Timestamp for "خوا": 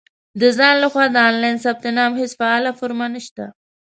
0.91-1.05